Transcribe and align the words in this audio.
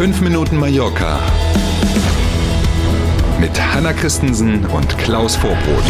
5 0.00 0.22
Minuten 0.22 0.56
Mallorca 0.56 1.20
mit 3.38 3.50
Hanna 3.60 3.92
Christensen 3.92 4.64
und 4.64 4.96
Klaus 4.96 5.36
Vorbrot. 5.36 5.84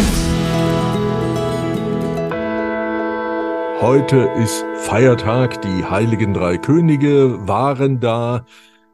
Heute 3.79 4.29
ist 4.37 4.65
Feiertag, 4.79 5.61
die 5.61 5.85
heiligen 5.85 6.33
drei 6.33 6.57
Könige 6.57 7.47
waren 7.47 8.01
da, 8.01 8.45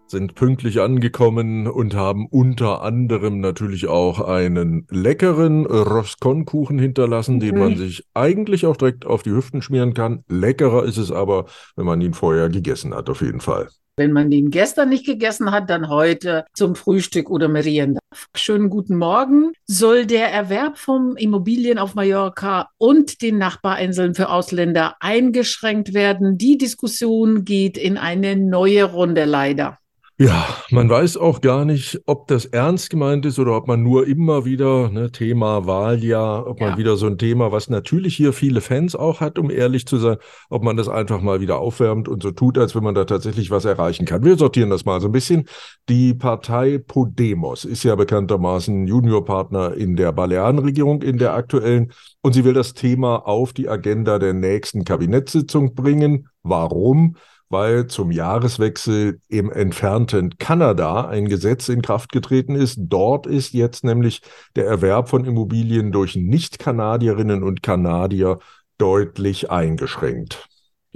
sind 0.05 0.36
pünktlich 0.36 0.82
angekommen 0.82 1.66
und 1.66 1.95
haben 1.95 2.27
unter 2.27 2.84
anderem 2.84 3.41
natürlich 3.41 3.88
auch 3.88 4.22
einen 4.22 4.86
leckeren 4.91 5.66
Roscon-Kuchen 5.66 6.77
hinterlassen, 6.77 7.38
mhm. 7.38 7.40
den 7.40 7.58
man 7.58 7.76
sich 7.76 8.04
eigentlich 8.13 8.68
auch 8.68 8.77
direkt 8.77 9.08
auf 9.08 9.23
die 9.23 9.31
Hüften 9.31 9.63
schmieren 9.63 9.95
kann. 9.95 10.23
Leckerer 10.27 10.84
ist 10.84 10.98
es 10.98 11.12
aber, 11.12 11.45
wenn 11.76 11.88
man 11.88 12.02
ihn 12.02 12.13
vorher 12.13 12.49
gegessen 12.49 12.94
hat, 12.94 13.09
auf 13.09 13.22
jeden 13.22 13.41
Fall. 13.41 13.70
Wenn 14.00 14.12
man 14.12 14.30
den 14.30 14.52
gestern 14.52 14.90
nicht 14.90 15.08
gegessen 15.08 15.50
hat, 15.50 15.72
dann 15.72 15.90
heute 15.90 16.46
zum 16.54 16.76
Frühstück 16.76 17.32
oder 17.32 17.48
Merienda. 17.48 18.00
Schönen 18.36 18.70
guten 18.70 18.96
Morgen. 18.96 19.54
Soll 19.66 20.06
der 20.06 20.32
Erwerb 20.32 20.78
von 20.78 21.18
Immobilien 21.18 21.80
auf 21.80 21.96
Mallorca 21.96 22.70
und 22.78 23.23
den 23.23 23.40
Nachbarinseln 23.40 24.14
für 24.14 24.30
Ausländer 24.30 24.98
eingeschränkt 25.00 25.96
werden? 25.96 26.38
Die 26.38 26.60
Diskussion 26.60 27.44
geht 27.44 27.76
in 27.76 27.98
eine 27.98 28.36
neue 28.36 28.84
Runde 28.84 29.26
leider. 29.26 29.80
Ja, 30.20 30.48
man 30.71 30.89
weiß 30.89 31.17
auch 31.17 31.41
gar 31.41 31.63
nicht, 31.63 32.02
ob 32.07 32.27
das 32.27 32.45
ernst 32.45 32.89
gemeint 32.89 33.23
ist 33.27 33.38
oder 33.38 33.55
ob 33.55 33.67
man 33.67 33.84
nur 33.84 34.08
immer 34.08 34.45
wieder, 34.45 34.89
ne, 34.89 35.12
Thema 35.12 35.67
Wahljahr, 35.67 36.48
ob 36.48 36.59
ja. 36.59 36.70
man 36.70 36.77
wieder 36.80 36.98
so 36.98 37.05
ein 37.05 37.20
Thema, 37.20 37.52
was 37.52 37.70
natürlich 37.70 38.16
hier 38.16 38.34
viele 38.34 38.61
Fans 38.61 38.95
auch 38.95 39.22
hat, 39.22 39.38
um 39.38 39.52
ehrlich 39.52 39.85
zu 39.85 39.98
sein, 39.98 40.17
ob 40.49 40.63
man 40.63 40.75
das 40.75 40.89
einfach 40.89 41.22
mal 41.22 41.39
wieder 41.39 41.59
aufwärmt 41.59 42.08
und 42.08 42.23
so 42.23 42.31
tut, 42.31 42.58
als 42.58 42.75
wenn 42.75 42.84
man 42.84 42.95
da 42.95 43.05
tatsächlich 43.05 43.52
was 43.52 43.66
erreichen 43.66 44.08
kann. 44.08 44.25
Wir 44.25 44.38
sortieren 44.38 44.72
das 44.72 44.86
mal 44.86 45.00
so 45.02 45.08
ein 45.08 45.11
bisschen. 45.11 45.47
Die 45.88 46.16
Partei 46.16 46.80
Podemos 46.80 47.64
ist 47.64 47.83
ja 47.83 47.94
bekanntermaßen 47.94 48.88
Juniorpartner 48.88 49.75
in 49.75 49.95
der 49.95 50.14
Balearenregierung, 50.14 51.03
in 51.03 51.20
der 51.20 51.36
aktuellen, 51.36 51.94
und 52.23 52.33
sie 52.33 52.44
will 52.44 52.53
das 52.53 52.73
Thema 52.73 53.17
auf 53.27 53.53
die 53.53 53.70
Agenda 53.70 54.17
der 54.17 54.33
nächsten 54.33 54.83
Kabinettssitzung 54.83 55.75
bringen. 55.75 56.30
Warum? 56.42 57.17
Weil 57.50 57.88
zum 57.88 58.12
Jahreswechsel 58.12 59.22
im 59.28 59.52
entfernten 59.52 60.38
Kanada 60.38 61.08
ein 61.08 61.28
Gesetz 61.28 61.70
in 61.70 61.81
Kraft 61.81 62.12
getreten 62.12 62.56
ist. 62.56 62.78
Dort 62.80 63.26
ist 63.26 63.54
jetzt 63.54 63.84
nämlich 63.84 64.22
der 64.56 64.66
Erwerb 64.66 65.09
von 65.09 65.26
Immobilien 65.26 65.92
durch 65.92 66.16
Nicht-Kanadierinnen 66.16 67.44
und 67.44 67.64
Kanadier 67.64 68.39
deutlich 68.78 69.50
eingeschränkt. 69.50 70.48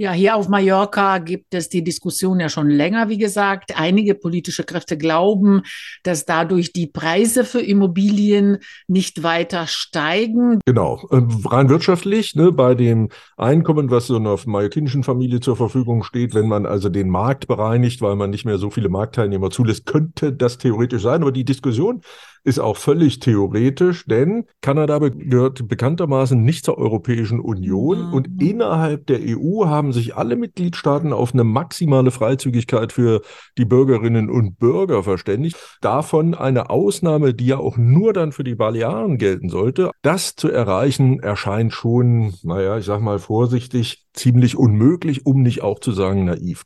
Ja, 0.02 0.10
hier 0.10 0.34
auf 0.34 0.48
Mallorca 0.48 1.18
gibt 1.18 1.54
es 1.54 1.68
die 1.68 1.84
Diskussion 1.84 2.40
ja 2.40 2.48
schon 2.48 2.68
länger, 2.68 3.08
wie 3.08 3.18
gesagt. 3.18 3.78
Einige 3.78 4.16
politische 4.16 4.64
Kräfte 4.64 4.98
glauben, 4.98 5.62
dass 6.02 6.24
dadurch 6.24 6.72
die 6.72 6.88
Preise 6.88 7.44
für 7.44 7.60
Immobilien 7.60 8.58
nicht 8.88 9.22
weiter 9.22 9.68
steigen. 9.68 10.58
Genau, 10.66 11.06
ähm, 11.12 11.28
rein 11.44 11.68
wirtschaftlich, 11.68 12.34
ne, 12.34 12.50
bei 12.50 12.74
dem 12.74 13.10
Einkommen, 13.36 13.92
was 13.92 14.08
so 14.08 14.16
einer 14.16 14.36
mallorquinischen 14.44 15.04
Familie 15.04 15.38
zur 15.38 15.56
Verfügung 15.56 16.02
steht, 16.02 16.34
wenn 16.34 16.48
man 16.48 16.66
also 16.66 16.88
den 16.88 17.08
Markt 17.08 17.46
bereinigt, 17.46 18.02
weil 18.02 18.16
man 18.16 18.30
nicht 18.30 18.44
mehr 18.44 18.58
so 18.58 18.70
viele 18.70 18.88
Marktteilnehmer 18.88 19.50
zulässt, 19.50 19.86
könnte 19.86 20.32
das 20.32 20.58
theoretisch 20.58 21.02
sein. 21.02 21.22
Aber 21.22 21.30
die 21.30 21.44
Diskussion 21.44 22.02
ist 22.44 22.58
auch 22.58 22.76
völlig 22.76 23.20
theoretisch, 23.20 24.04
denn 24.06 24.46
Kanada 24.60 24.98
gehört 24.98 25.68
bekanntermaßen 25.68 26.42
nicht 26.42 26.64
zur 26.64 26.78
Europäischen 26.78 27.40
Union 27.40 28.08
mhm. 28.08 28.12
und 28.12 28.42
innerhalb 28.42 29.06
der 29.06 29.20
EU 29.22 29.66
haben 29.66 29.92
sich 29.92 30.16
alle 30.16 30.36
Mitgliedstaaten 30.36 31.12
auf 31.12 31.34
eine 31.34 31.44
maximale 31.44 32.10
Freizügigkeit 32.10 32.92
für 32.92 33.22
die 33.58 33.64
Bürgerinnen 33.64 34.30
und 34.30 34.58
Bürger 34.58 35.02
verständigt. 35.02 35.56
Davon 35.80 36.34
eine 36.34 36.70
Ausnahme, 36.70 37.34
die 37.34 37.46
ja 37.46 37.58
auch 37.58 37.76
nur 37.76 38.12
dann 38.12 38.32
für 38.32 38.44
die 38.44 38.54
Balearen 38.54 39.18
gelten 39.18 39.48
sollte. 39.48 39.90
Das 40.02 40.34
zu 40.34 40.48
erreichen 40.48 41.20
erscheint 41.20 41.72
schon, 41.72 42.34
naja, 42.42 42.78
ich 42.78 42.84
sag 42.84 43.00
mal 43.00 43.18
vorsichtig, 43.18 44.06
ziemlich 44.14 44.56
unmöglich, 44.56 45.26
um 45.26 45.42
nicht 45.42 45.62
auch 45.62 45.78
zu 45.78 45.92
sagen 45.92 46.24
naiv. 46.24 46.64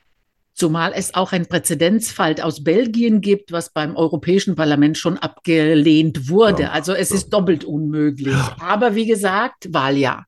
Zumal 0.56 0.92
es 0.94 1.12
auch 1.12 1.32
ein 1.32 1.44
Präzedenzfall 1.44 2.40
aus 2.40 2.64
Belgien 2.64 3.20
gibt, 3.20 3.52
was 3.52 3.74
beim 3.74 3.94
Europäischen 3.94 4.56
Parlament 4.56 4.96
schon 4.96 5.18
abgelehnt 5.18 6.30
wurde. 6.30 6.62
Ja, 6.62 6.70
also 6.70 6.94
es 6.94 7.10
ist 7.10 7.28
doppelt 7.28 7.64
unmöglich. 7.64 8.32
Ja. 8.32 8.56
Aber 8.58 8.94
wie 8.94 9.04
gesagt, 9.04 9.74
Wahljahr. 9.74 10.24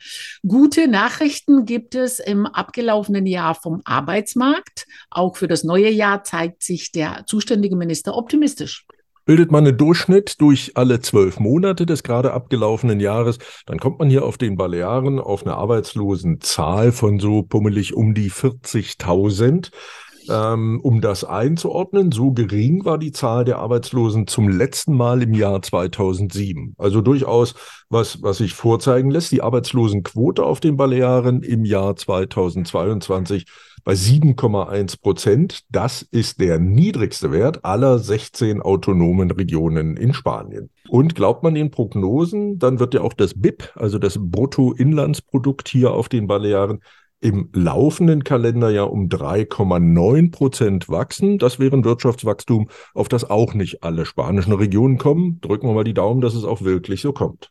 Gute 0.47 0.87
Nachrichten 0.87 1.65
gibt 1.65 1.95
es 1.95 2.21
im 2.21 2.45
abgelaufenen 2.45 3.25
Jahr 3.25 3.55
vom 3.55 3.81
Arbeitsmarkt. 3.87 4.87
Auch 5.09 5.39
für 5.39 5.49
das 5.49 5.65
neue 5.65 5.89
Jahr 5.89 6.25
zeigt 6.25 6.63
sich 6.63 6.93
der 6.93 7.25
zuständige 7.27 7.77
Minister 7.77 8.15
optimistisch. 8.15 8.85
Bildet 9.25 9.51
man 9.51 9.67
einen 9.67 9.77
Durchschnitt 9.77 10.41
durch 10.41 10.73
alle 10.75 11.01
zwölf 11.01 11.39
Monate 11.39 11.87
des 11.87 12.03
gerade 12.03 12.33
abgelaufenen 12.33 12.99
Jahres, 12.99 13.39
dann 13.67 13.79
kommt 13.79 13.99
man 13.99 14.09
hier 14.09 14.25
auf 14.25 14.39
den 14.39 14.57
Balearen 14.57 15.19
auf 15.19 15.45
eine 15.45 15.55
Arbeitslosenzahl 15.55 16.93
von 16.93 17.19
so 17.19 17.43
pummelig 17.43 17.95
um 17.95 18.15
die 18.15 18.31
40.000. 18.31 19.71
Ähm, 20.29 20.81
um 20.83 21.01
das 21.01 21.25
einzuordnen, 21.25 22.13
so 22.13 22.33
gering 22.33 22.85
war 22.85 22.99
die 22.99 23.13
Zahl 23.13 23.45
der 23.45 23.59
Arbeitslosen 23.59 24.27
zum 24.27 24.49
letzten 24.49 24.95
Mal 24.95 25.23
im 25.23 25.35
Jahr 25.35 25.63
2007. 25.63 26.75
Also 26.79 27.01
durchaus 27.01 27.55
was, 27.89 28.23
was 28.23 28.39
sich 28.39 28.53
vorzeigen 28.53 29.11
lässt. 29.11 29.33
Die 29.33 29.43
Arbeitslosenquote 29.43 30.45
auf 30.45 30.61
den 30.61 30.77
Balearen 30.77 31.43
im 31.43 31.65
Jahr 31.65 31.97
2022 31.97 33.47
bei 33.85 33.93
7,1 33.95 35.01
Prozent. 35.01 35.61
Das 35.71 36.03
ist 36.03 36.41
der 36.41 36.59
niedrigste 36.59 37.33
Wert 37.33 37.65
aller 37.65 37.99
16 37.99 38.61
autonomen 38.61 39.31
Regionen 39.31 39.97
in 39.97 40.13
Spanien. 40.13 40.71
Und 40.89 41.15
glaubt 41.15 41.43
man 41.43 41.55
den 41.55 41.71
Prognosen, 41.71 42.59
dann 42.59 42.81
wird 42.81 42.95
ja 42.95 43.01
auch 43.01 43.15
das 43.15 43.35
BIP, 43.35 43.73
also 43.75 43.99
das 43.99 44.19
Bruttoinlandsprodukt 44.21 45.69
hier 45.69 45.93
auf 45.93 46.09
den 46.09 46.27
Balearen, 46.27 46.81
im 47.21 47.51
laufenden 47.53 48.25
Kalenderjahr 48.25 48.93
um 48.93 49.09
3,9 49.09 50.31
Prozent 50.31 50.89
wachsen. 50.89 51.39
Das 51.39 51.59
wäre 51.59 51.77
ein 51.77 51.85
Wirtschaftswachstum, 51.85 52.69
auf 52.95 53.09
das 53.09 53.29
auch 53.29 53.55
nicht 53.55 53.83
alle 53.83 54.07
spanischen 54.07 54.53
Regionen 54.53 54.99
kommen. 54.99 55.41
Drücken 55.41 55.67
wir 55.69 55.75
mal 55.75 55.85
die 55.85 55.95
Daumen, 55.95 56.21
dass 56.21 56.35
es 56.35 56.45
auch 56.45 56.63
wirklich 56.63 57.01
so 57.01 57.13
kommt. 57.13 57.51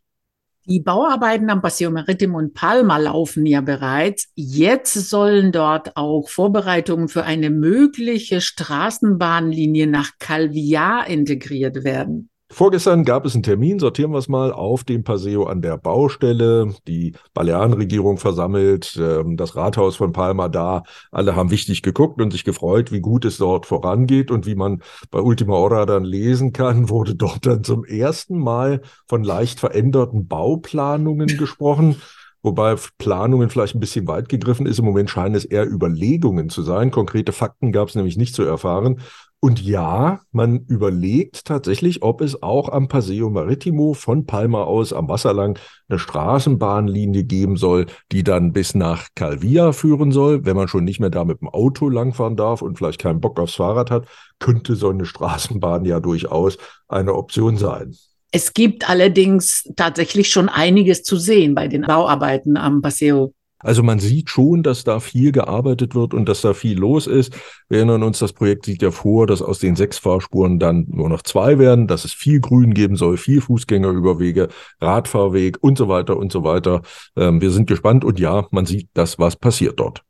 Die 0.70 0.82
Bauarbeiten 0.82 1.50
am 1.50 1.62
Paseo 1.62 1.90
Maritim 1.92 2.36
und 2.36 2.54
Palma 2.54 2.98
laufen 2.98 3.46
ja 3.46 3.62
bereits. 3.62 4.30
Jetzt 4.36 4.96
sollen 5.10 5.54
dort 5.54 5.96
auch 5.96 6.28
Vorbereitungen 6.28 7.08
für 7.08 7.24
eine 7.24 7.50
mögliche 7.50 8.42
Straßenbahnlinie 8.42 9.88
nach 9.88 10.12
Calvillar 10.20 11.08
integriert 11.08 11.86
werden. 11.86 12.30
Vorgestern 12.58 13.06
gab 13.06 13.24
es 13.24 13.36
einen 13.36 13.44
Termin, 13.44 13.78
sortieren 13.78 14.10
wir 14.10 14.18
es 14.18 14.30
mal, 14.30 14.52
auf 14.52 14.84
dem 14.84 15.04
Paseo 15.04 15.44
an 15.44 15.62
der 15.62 15.78
Baustelle. 15.78 16.74
Die 16.88 17.14
Balearenregierung 17.36 18.18
versammelt, 18.18 18.98
ähm, 19.00 19.38
das 19.38 19.56
Rathaus 19.56 19.98
von 19.98 20.12
Palma 20.12 20.50
da. 20.50 20.82
Alle 21.12 21.36
haben 21.36 21.52
wichtig 21.52 21.84
geguckt 21.84 22.20
und 22.20 22.32
sich 22.32 22.44
gefreut, 22.44 22.92
wie 22.92 23.00
gut 23.00 23.26
es 23.26 23.38
dort 23.38 23.68
vorangeht. 23.68 24.32
Und 24.32 24.48
wie 24.48 24.56
man 24.56 24.82
bei 25.12 25.20
Ultima 25.20 25.54
Hora 25.54 25.86
dann 25.86 26.04
lesen 26.04 26.52
kann, 26.52 26.90
wurde 26.90 27.14
dort 27.14 27.46
dann 27.46 27.64
zum 27.64 27.86
ersten 27.86 28.40
Mal 28.40 28.82
von 29.08 29.24
leicht 29.24 29.60
veränderten 29.60 30.28
Bauplanungen 30.28 31.28
gesprochen. 31.38 31.98
Wobei 32.42 32.76
Planungen 32.98 33.50
vielleicht 33.50 33.76
ein 33.76 33.80
bisschen 33.80 34.08
weit 34.08 34.30
gegriffen 34.30 34.66
ist. 34.66 34.80
Im 34.80 34.86
Moment 34.86 35.10
scheinen 35.10 35.36
es 35.36 35.46
eher 35.46 35.70
Überlegungen 35.70 36.50
zu 36.50 36.62
sein. 36.62 36.90
Konkrete 36.92 37.34
Fakten 37.34 37.72
gab 37.72 37.90
es 37.90 37.96
nämlich 37.96 38.18
nicht 38.18 38.34
zu 38.34 38.44
erfahren. 38.44 39.02
Und 39.40 39.62
ja, 39.62 40.22
man 40.32 40.66
überlegt 40.68 41.46
tatsächlich, 41.46 42.02
ob 42.02 42.22
es 42.22 42.42
auch 42.42 42.70
am 42.70 42.88
Paseo 42.88 43.30
Maritimo 43.30 43.94
von 43.94 44.26
Palma 44.26 44.64
aus 44.64 44.94
am 44.94 45.08
Wasser 45.10 45.32
lang 45.32 45.60
eine 45.88 46.00
Straßenbahnlinie 46.00 47.24
geben 47.24 47.56
soll, 47.56 47.86
die 48.12 48.24
dann 48.24 48.52
bis 48.52 48.74
nach 48.74 49.10
Calvia 49.14 49.74
führen 49.74 50.12
soll. 50.12 50.44
Wenn 50.44 50.56
man 50.56 50.68
schon 50.68 50.86
nicht 50.86 51.00
mehr 51.00 51.12
da 51.12 51.24
mit 51.24 51.42
dem 51.42 51.50
Auto 51.50 51.88
langfahren 51.88 52.36
darf 52.36 52.64
und 52.64 52.78
vielleicht 52.78 53.00
keinen 53.00 53.22
Bock 53.22 53.40
aufs 53.40 53.56
Fahrrad 53.56 53.92
hat, 53.92 54.08
könnte 54.40 54.76
so 54.76 54.90
eine 54.90 55.06
Straßenbahn 55.06 55.86
ja 55.86 56.00
durchaus 56.00 56.58
eine 56.88 57.14
Option 57.14 57.58
sein. 57.58 57.96
Es 58.32 58.54
gibt 58.54 58.90
allerdings 58.90 59.72
tatsächlich 59.76 60.30
schon 60.30 60.50
einiges 60.50 61.04
zu 61.04 61.16
sehen 61.16 61.54
bei 61.54 61.68
den 61.68 61.84
Bauarbeiten 61.84 62.58
am 62.58 62.82
Paseo 62.82 63.34
also 63.60 63.84
man 63.84 64.00
sieht 64.00 64.30
schon, 64.30 64.64
dass 64.64 64.84
da 64.84 65.00
viel 65.00 65.32
gearbeitet 65.32 65.96
wird 65.96 66.14
und 66.14 66.30
dass 66.30 66.42
da 66.42 66.54
viel 66.54 66.78
los 66.78 67.08
ist. 67.08 67.34
Wir 67.70 67.80
erinnern 67.80 68.04
uns, 68.04 68.20
das 68.20 68.34
Projekt 68.34 68.66
sieht 68.66 68.82
ja 68.82 68.92
vor, 68.92 69.28
dass 69.28 69.42
aus 69.42 69.60
den 69.60 69.76
sechs 69.76 69.98
Fahrspuren 69.98 70.60
dann 70.60 70.86
nur 70.90 71.10
noch 71.10 71.24
zwei 71.24 71.58
werden, 71.60 71.88
dass 71.88 72.06
es 72.06 72.14
viel 72.14 72.40
Grün 72.40 72.74
geben 72.74 72.96
soll, 72.96 73.18
viel 73.18 73.42
Fußgängerüberwege, 73.42 74.50
Radfahrweg 74.82 75.58
und 75.62 75.78
so 75.78 75.88
weiter 75.88 76.18
und 76.18 76.32
so 76.32 76.44
weiter. 76.44 76.82
Ähm, 77.16 77.42
wir 77.42 77.52
sind 77.52 77.68
gespannt 77.68 78.06
und 78.06 78.20
ja, 78.20 78.46
man 78.52 78.66
sieht 78.66 78.90
das, 78.94 79.20
was 79.20 79.36
passiert 79.36 79.80
dort. 79.80 80.07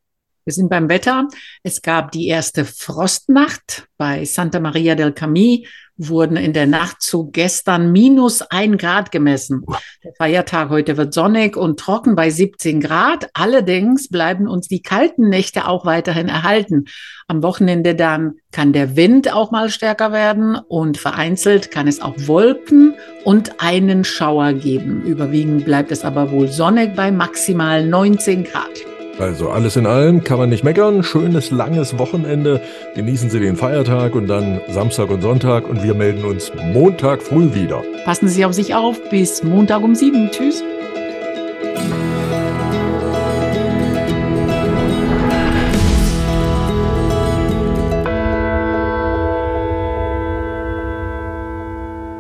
Wir 0.48 0.54
sind 0.54 0.70
beim 0.70 0.88
Wetter. 0.88 1.28
Es 1.62 1.82
gab 1.82 2.14
die 2.14 2.28
erste 2.28 2.64
Frostnacht 2.64 3.90
bei 3.98 4.24
Santa 4.24 4.62
Maria 4.62 4.96
del 4.96 5.10
Camí 5.12 5.68
wurden 5.98 6.38
in 6.38 6.54
der 6.54 6.68
Nacht 6.68 7.02
zu 7.02 7.30
gestern 7.32 7.92
minus 7.92 8.42
ein 8.44 8.78
Grad 8.78 9.12
gemessen. 9.12 9.66
Der 10.06 10.14
Feiertag 10.14 10.70
heute 10.70 10.96
wird 10.96 11.14
sonnig 11.14 11.58
und 11.58 11.82
trocken 11.82 12.16
bei 12.16 12.30
17 12.30 12.80
Grad. 12.80 13.30
Allerdings 13.34 14.08
bleiben 14.08 14.48
uns 14.48 14.70
die 14.70 14.82
kalten 14.82 15.28
Nächte 15.28 15.68
auch 15.68 15.86
weiterhin 15.86 16.30
erhalten. 16.30 16.86
Am 17.28 17.44
Wochenende 17.44 17.94
dann 17.94 18.36
kann 18.54 18.72
der 18.72 18.96
Wind 18.96 19.34
auch 19.34 19.52
mal 19.52 19.70
stärker 19.70 20.14
werden 20.14 20.56
und 20.56 20.98
vereinzelt 20.98 21.72
kann 21.72 21.90
es 21.90 22.02
auch 22.02 22.16
Wolken 22.20 22.94
und 23.26 23.60
einen 23.60 24.06
Schauer 24.06 24.54
geben. 24.54 25.04
Überwiegend 25.04 25.66
bleibt 25.66 25.92
es 25.92 26.06
aber 26.06 26.32
wohl 26.32 26.48
sonnig 26.48 26.96
bei 26.96 27.12
maximal 27.12 27.86
19 27.86 28.46
Grad. 28.46 28.97
Also 29.20 29.50
alles 29.50 29.76
in 29.76 29.86
allem 29.86 30.24
kann 30.24 30.38
man 30.38 30.50
nicht 30.50 30.64
meckern. 30.64 31.04
Schönes, 31.04 31.50
langes 31.52 31.98
Wochenende. 31.98 32.62
Genießen 32.96 33.30
Sie 33.30 33.40
den 33.40 33.56
Feiertag 33.56 34.16
und 34.16 34.28
dann 34.28 34.62
Samstag 34.70 35.10
und 35.10 35.22
Sonntag 35.22 35.68
und 35.68 35.84
wir 35.84 35.96
melden 35.96 36.24
uns 36.24 36.52
Montag 36.74 37.24
früh 37.24 37.54
wieder. 37.54 37.84
Passen 38.06 38.28
Sie 38.28 38.46
auf 38.46 38.54
sich 38.54 38.76
auf. 38.76 38.98
Bis 39.10 39.44
Montag 39.44 39.82
um 39.82 39.96
sieben. 39.96 40.30
Tschüss. 40.32 40.64